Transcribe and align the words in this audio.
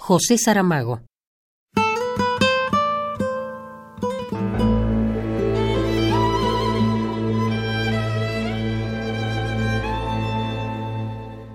José 0.00 0.38
Saramago. 0.38 1.00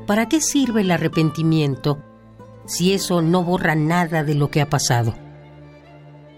¿Para 0.05 0.27
qué 0.27 0.41
sirve 0.41 0.81
el 0.81 0.91
arrepentimiento 0.91 2.03
si 2.65 2.93
eso 2.93 3.21
no 3.21 3.43
borra 3.43 3.75
nada 3.75 4.23
de 4.23 4.35
lo 4.35 4.51
que 4.51 4.61
ha 4.61 4.69
pasado? 4.69 5.15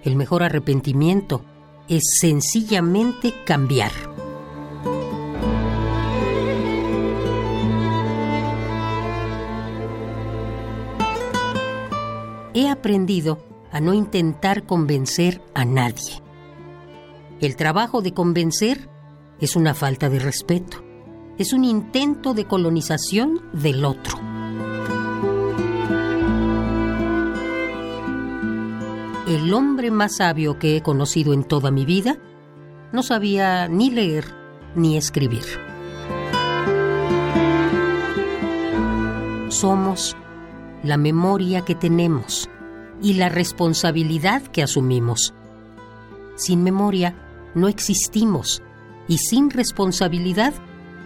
El 0.04 0.16
mejor 0.16 0.44
arrepentimiento 0.44 1.44
es 1.90 2.04
sencillamente 2.22 3.34
cambiar. 3.46 4.15
He 12.56 12.70
aprendido 12.70 13.40
a 13.70 13.82
no 13.82 13.94
intentar 13.94 14.66
convencer 14.66 15.42
a 15.54 15.66
nadie. 15.66 16.24
El 17.42 17.58
trabajo 17.58 18.02
de 18.02 18.14
convencer 18.14 18.90
es 19.42 19.58
una 19.58 19.74
falta 19.74 20.08
de 20.10 20.20
respeto. 20.20 20.82
Es 21.38 21.52
un 21.52 21.66
intento 21.66 22.34
de 22.34 22.46
colonización 22.46 23.42
del 23.52 23.84
otro. 23.84 24.18
El 29.28 29.54
hombre 29.54 29.92
más 29.92 30.16
sabio 30.16 30.58
que 30.58 30.78
he 30.78 30.82
conocido 30.82 31.34
en 31.34 31.44
toda 31.44 31.72
mi 31.72 31.84
vida 31.84 32.18
no 32.94 33.04
sabía 33.04 33.68
ni 33.68 33.90
leer 33.92 34.34
ni 34.76 34.96
escribir. 34.96 35.44
Somos 39.50 40.16
la 40.86 40.98
memoria 40.98 41.62
que 41.62 41.76
tenemos 41.76 42.50
y 43.02 43.14
la 43.16 43.30
responsabilidad 43.30 44.42
que 44.44 44.64
asumimos. 44.64 45.34
Sin 46.36 46.64
memoria 46.64 47.16
no 47.56 47.68
existimos 47.68 48.62
y 49.08 49.18
sin 49.18 49.50
responsabilidad 49.50 50.54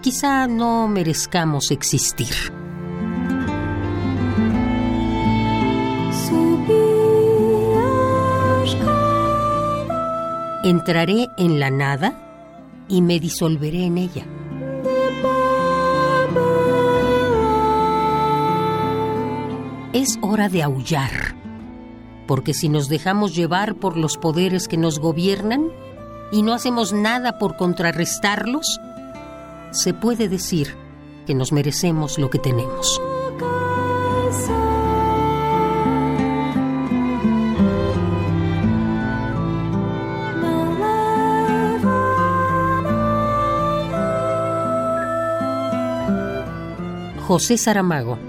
quizá 0.02 0.48
no 0.48 0.88
merezcamos 0.88 1.72
existir. 1.72 2.34
Entraré 10.64 11.30
en 11.38 11.60
la 11.60 11.70
nada 11.70 12.14
y 12.90 13.02
me 13.02 13.20
disolveré 13.20 13.86
en 13.86 13.98
ella. 13.98 14.26
Es 19.92 20.20
hora 20.22 20.50
de 20.50 20.62
aullar, 20.62 21.36
porque 22.28 22.54
si 22.54 22.70
nos 22.70 22.90
dejamos 22.90 23.36
llevar 23.36 23.74
por 23.74 23.98
los 23.98 24.18
poderes 24.18 24.68
que 24.68 24.78
nos 24.78 25.00
gobiernan 25.00 25.72
y 26.32 26.44
no 26.44 26.54
hacemos 26.54 26.94
nada 26.94 27.40
por 27.40 27.58
contrarrestarlos, 27.58 28.80
se 29.72 29.96
puede 29.96 30.30
decir 30.30 30.76
que 31.26 31.34
nos 31.34 31.52
merecemos 31.52 32.20
lo 32.20 32.30
que 32.30 32.38
tenemos. 32.38 33.02
José 47.26 47.58
Saramago 47.58 48.29